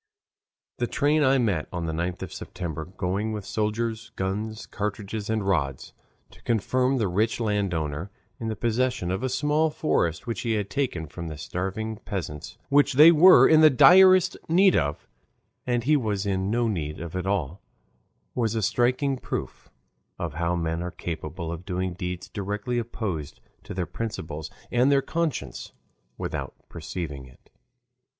[0.79, 5.45] The train I met on the 9th of September going with soldiers, guns, cartridges, and
[5.45, 5.93] rods,
[6.31, 8.09] to confirm the rich landowner
[8.39, 12.57] in the possession of a small forest which he had taken from the starving peasants,
[12.69, 15.07] which they were in the direst need of,
[15.67, 17.61] and he was in no need of at all,
[18.33, 19.69] was a striking proof
[20.17, 25.03] of how men are capable of doing deeds directly opposed to their principles and their
[25.03, 25.73] conscience
[26.17, 27.51] without perceiving it.